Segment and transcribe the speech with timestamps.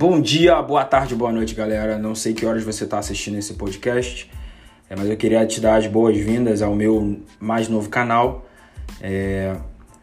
[0.00, 1.98] Bom dia, boa tarde, boa noite, galera.
[1.98, 4.30] Não sei que horas você está assistindo esse podcast,
[4.88, 8.46] é, mas eu queria te dar as boas-vindas ao meu mais novo canal.
[9.00, 9.56] É,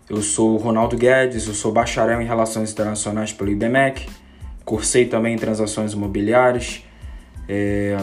[0.10, 4.10] eu sou o Ronaldo Guedes, eu sou bacharel em Relações Internacionais pelo IBMEC,
[4.66, 6.84] cursei também em Transações Imobiliárias,
[7.48, 7.96] é,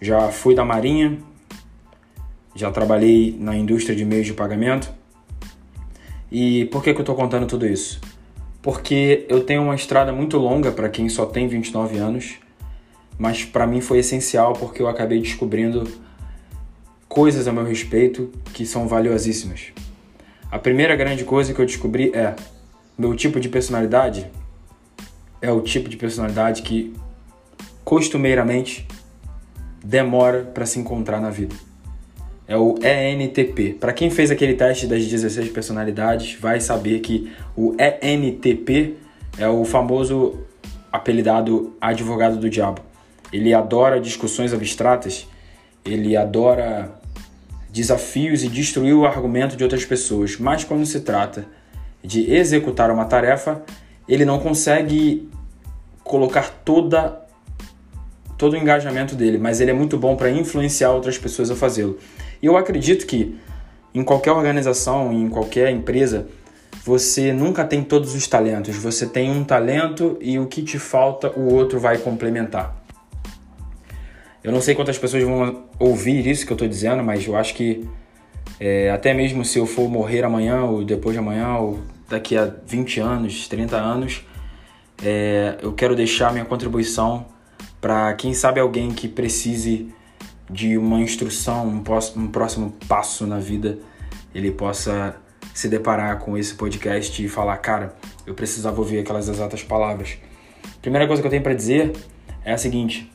[0.00, 1.18] já fui da Marinha,
[2.54, 4.88] já trabalhei na indústria de meios de pagamento.
[6.30, 8.00] E por que, que eu estou contando tudo isso?
[8.66, 12.34] Porque eu tenho uma estrada muito longa para quem só tem 29 anos,
[13.16, 15.88] mas para mim foi essencial porque eu acabei descobrindo
[17.08, 19.72] coisas a meu respeito que são valiosíssimas.
[20.50, 22.34] A primeira grande coisa que eu descobri é
[22.98, 24.28] meu tipo de personalidade
[25.40, 26.92] é o tipo de personalidade que
[27.84, 28.84] costumeiramente
[29.80, 31.54] demora para se encontrar na vida
[32.48, 33.74] é o ENTP.
[33.80, 38.96] Para quem fez aquele teste das 16 personalidades, vai saber que o ENTP
[39.38, 40.38] é o famoso
[40.92, 42.80] apelidado advogado do diabo.
[43.32, 45.26] Ele adora discussões abstratas,
[45.84, 46.94] ele adora
[47.70, 51.44] desafios e destruir o argumento de outras pessoas, mas quando se trata
[52.02, 53.62] de executar uma tarefa,
[54.08, 55.28] ele não consegue
[56.02, 57.25] colocar toda
[58.36, 61.98] todo o engajamento dele, mas ele é muito bom para influenciar outras pessoas a fazê-lo.
[62.42, 63.36] E eu acredito que
[63.94, 66.26] em qualquer organização, em qualquer empresa,
[66.84, 68.76] você nunca tem todos os talentos.
[68.76, 72.76] Você tem um talento e o que te falta, o outro vai complementar.
[74.44, 77.54] Eu não sei quantas pessoas vão ouvir isso que eu estou dizendo, mas eu acho
[77.54, 77.88] que
[78.60, 82.52] é, até mesmo se eu for morrer amanhã, ou depois de amanhã, ou daqui a
[82.66, 84.24] 20 anos, 30 anos,
[85.02, 87.26] é, eu quero deixar minha contribuição
[87.80, 89.92] para quem sabe alguém que precise
[90.50, 91.82] de uma instrução, um,
[92.16, 93.78] um próximo passo na vida,
[94.34, 95.16] ele possa
[95.52, 97.96] se deparar com esse podcast e falar, cara,
[98.26, 100.18] eu precisava ouvir aquelas exatas palavras.
[100.82, 101.92] Primeira coisa que eu tenho para dizer
[102.44, 103.10] é a seguinte: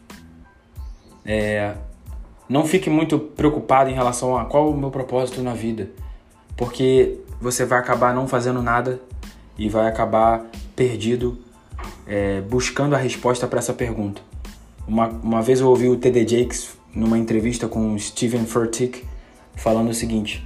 [1.26, 1.74] é,
[2.50, 5.90] não fique muito preocupado em relação a qual o meu propósito na vida,
[6.58, 9.00] porque você vai acabar não fazendo nada
[9.58, 11.38] e vai acabar perdido
[12.08, 14.22] é, buscando a resposta para essa pergunta.
[14.88, 19.06] Uma, uma vez eu ouvi o TD Jakes numa entrevista com o Steven Furtick
[19.56, 20.46] falando o seguinte: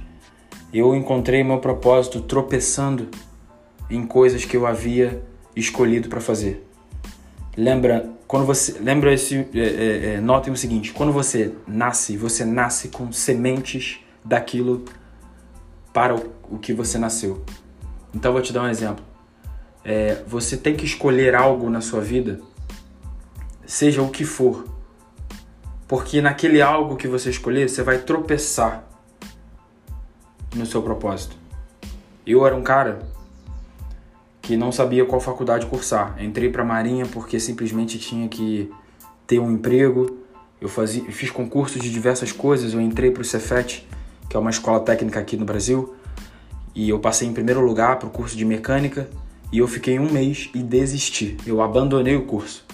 [0.72, 3.08] Eu encontrei meu propósito tropeçando
[3.90, 5.22] em coisas que eu havia
[5.54, 6.66] escolhido para fazer.
[7.56, 12.44] Lembra quando você lembra esse é, é, é, notem o seguinte: quando você nasce, você
[12.44, 14.84] nasce com sementes daquilo
[15.92, 17.42] para o, o que você nasceu.
[18.14, 19.04] Então vou te dar um exemplo.
[19.84, 22.40] É, você tem que escolher algo na sua vida,
[23.66, 24.64] seja o que for
[25.88, 28.84] porque naquele algo que você escolher, você vai tropeçar
[30.54, 31.36] no seu propósito.
[32.26, 33.06] Eu era um cara
[34.42, 36.16] que não sabia qual faculdade cursar.
[36.20, 38.70] Entrei para Marinha porque simplesmente tinha que
[39.26, 40.18] ter um emprego.
[40.60, 42.74] Eu fazia, fiz concursos de diversas coisas.
[42.74, 43.86] Eu entrei para o Cefet,
[44.28, 45.94] que é uma escola técnica aqui no Brasil,
[46.74, 49.08] e eu passei em primeiro lugar para o curso de mecânica.
[49.52, 51.36] E eu fiquei um mês e desisti.
[51.46, 52.65] Eu abandonei o curso.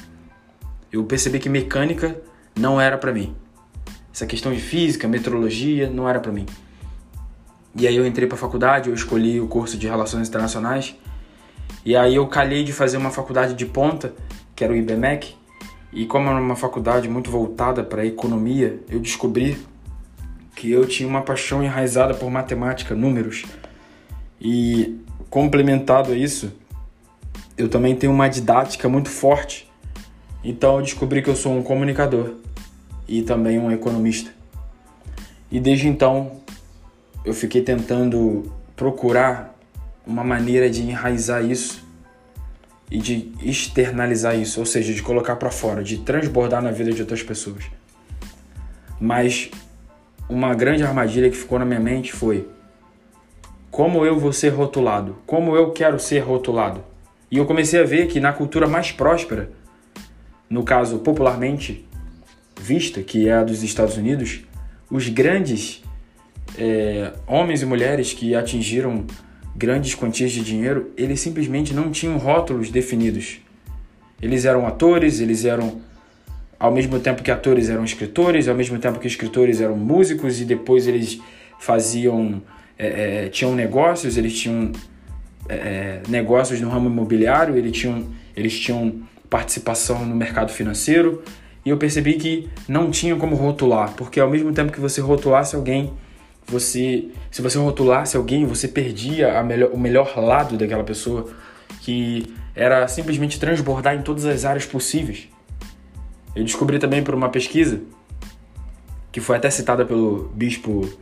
[0.92, 2.20] Eu percebi que mecânica
[2.54, 3.34] não era para mim.
[4.12, 6.44] Essa questão de física, metrologia, não era para mim.
[7.74, 10.94] E aí eu entrei para a faculdade, eu escolhi o curso de Relações Internacionais.
[11.82, 14.12] E aí eu calhei de fazer uma faculdade de ponta,
[14.54, 15.34] que era o IBMEC.
[15.94, 19.56] E como era uma faculdade muito voltada para economia, eu descobri
[20.54, 23.46] que eu tinha uma paixão enraizada por matemática, números.
[24.38, 26.52] E complementado a isso,
[27.56, 29.71] eu também tenho uma didática muito forte
[30.42, 32.34] então eu descobri que eu sou um comunicador
[33.06, 34.30] e também um economista.
[35.50, 36.40] E desde então
[37.24, 39.56] eu fiquei tentando procurar
[40.06, 41.86] uma maneira de enraizar isso
[42.90, 47.00] e de externalizar isso, ou seja, de colocar para fora, de transbordar na vida de
[47.00, 47.64] outras pessoas.
[49.00, 49.50] Mas
[50.28, 52.48] uma grande armadilha que ficou na minha mente foi
[53.70, 56.84] como eu vou ser rotulado, como eu quero ser rotulado.
[57.30, 59.50] E eu comecei a ver que na cultura mais próspera
[60.52, 61.88] no caso popularmente
[62.60, 64.42] vista, que é a dos Estados Unidos,
[64.90, 65.82] os grandes
[66.58, 69.06] é, homens e mulheres que atingiram
[69.56, 73.38] grandes quantias de dinheiro, eles simplesmente não tinham rótulos definidos.
[74.20, 75.80] Eles eram atores, eles eram
[76.60, 80.44] ao mesmo tempo que atores eram escritores, ao mesmo tempo que escritores eram músicos e
[80.44, 81.18] depois eles
[81.58, 82.42] faziam
[82.78, 84.70] é, é, tinham negócios, eles tinham
[85.48, 88.06] é, é, negócios no ramo imobiliário, eles tinham
[88.36, 89.00] eles tinham
[89.32, 91.22] participação no mercado financeiro
[91.64, 95.56] e eu percebi que não tinha como rotular, porque ao mesmo tempo que você rotulasse
[95.56, 95.90] alguém,
[96.46, 101.30] você, se você rotulasse alguém, você perdia melhor, o melhor lado daquela pessoa,
[101.80, 105.28] que era simplesmente transbordar em todas as áreas possíveis.
[106.36, 107.80] Eu descobri também por uma pesquisa,
[109.10, 110.92] que foi até citada pelo bispo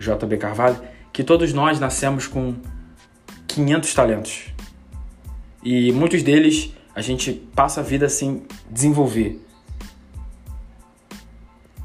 [0.00, 0.38] J.B.
[0.38, 0.78] Carvalho,
[1.12, 2.56] que todos nós nascemos com
[3.46, 4.46] 500 talentos.
[5.62, 9.38] E muitos deles a gente passa a vida sem desenvolver.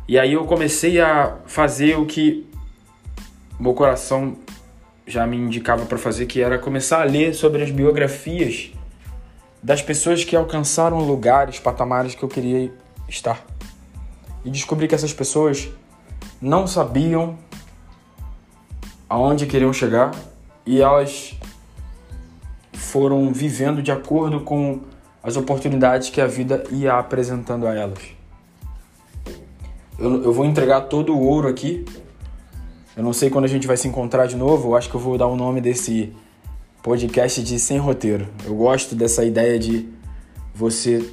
[0.08, 2.48] E aí eu comecei a fazer o que
[3.60, 4.38] meu coração
[5.06, 8.72] já me indicava para fazer, que era começar a ler sobre as biografias
[9.62, 12.72] das pessoas que alcançaram lugares, patamares que eu queria
[13.10, 13.46] estar.
[14.46, 15.70] E descobri que essas pessoas
[16.42, 17.38] não sabiam
[19.10, 20.12] aonde queriam chegar
[20.66, 21.36] e elas
[22.72, 24.90] foram vivendo de acordo com
[25.24, 28.00] as oportunidades que a vida ia apresentando a elas.
[29.98, 31.86] Eu, eu vou entregar todo o ouro aqui.
[32.98, 34.70] Eu não sei quando a gente vai se encontrar de novo.
[34.70, 36.12] Eu acho que eu vou dar o nome desse
[36.82, 38.28] podcast de sem roteiro.
[38.44, 39.88] Eu gosto dessa ideia de
[40.54, 41.08] você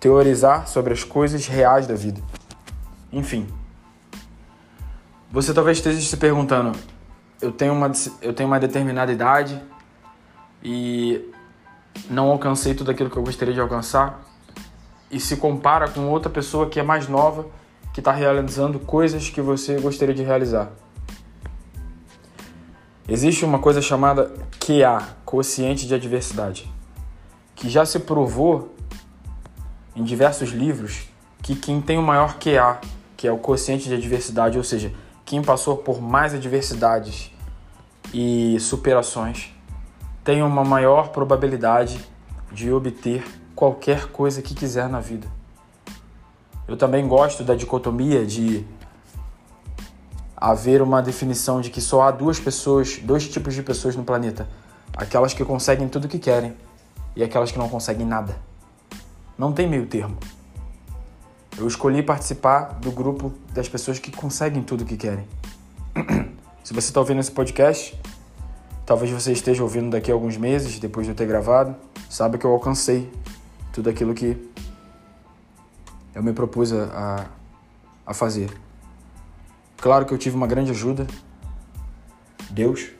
[0.00, 2.20] teorizar sobre as coisas reais da vida.
[3.12, 3.46] Enfim.
[5.30, 6.76] Você talvez esteja se perguntando:
[7.40, 7.92] eu tenho uma,
[8.22, 9.60] eu tenho uma determinada idade
[10.62, 11.20] e
[12.08, 14.22] não alcancei tudo aquilo que eu gostaria de alcançar,
[15.10, 17.46] e se compara com outra pessoa que é mais nova,
[17.92, 20.70] que está realizando coisas que você gostaria de realizar.
[23.06, 26.72] Existe uma coisa chamada QA, quociente de adversidade,
[27.54, 28.74] que já se provou
[29.94, 31.08] em diversos livros
[31.42, 32.80] que quem tem o maior QA,
[33.16, 34.92] que é o quociente de adversidade, ou seja,
[35.24, 37.30] quem passou por mais adversidades
[38.14, 39.52] e superações,
[40.24, 42.00] tem uma maior probabilidade
[42.50, 43.24] de obter
[43.54, 45.26] qualquer coisa que quiser na vida.
[46.66, 48.64] Eu também gosto da dicotomia de
[50.36, 54.48] haver uma definição de que só há duas pessoas, dois tipos de pessoas no planeta:
[54.96, 56.56] aquelas que conseguem tudo o que querem
[57.16, 58.36] e aquelas que não conseguem nada.
[59.36, 60.16] Não tem meio termo.
[61.58, 65.26] Eu escolhi participar do grupo das pessoas que conseguem tudo o que querem.
[66.64, 67.98] Se você está ouvindo esse podcast,
[68.92, 71.74] talvez você esteja ouvindo daqui a alguns meses, depois de eu ter gravado,
[72.10, 73.10] sabe que eu alcancei
[73.72, 74.36] tudo aquilo que
[76.14, 77.24] eu me propus a,
[78.04, 78.50] a fazer.
[79.78, 81.06] Claro que eu tive uma grande ajuda,
[82.50, 82.90] Deus,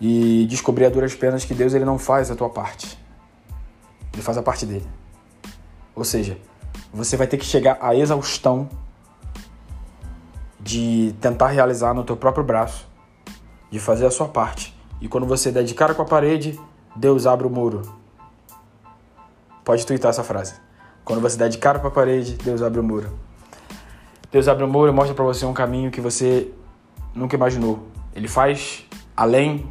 [0.00, 2.96] e descobri a duras penas que Deus ele não faz a tua parte,
[4.12, 4.86] ele faz a parte dele.
[5.92, 6.38] Ou seja,
[6.92, 8.68] você vai ter que chegar à exaustão
[10.60, 12.93] de tentar realizar no teu próprio braço,
[13.74, 14.72] de fazer a sua parte.
[15.00, 16.56] E quando você der de cara com a parede,
[16.94, 17.82] Deus abre o muro.
[19.64, 20.54] Pode twittar essa frase.
[21.04, 23.12] Quando você der de cara com a parede, Deus abre o muro.
[24.30, 26.52] Deus abre o muro e mostra para você um caminho que você
[27.12, 27.88] nunca imaginou.
[28.14, 28.86] Ele faz
[29.16, 29.68] além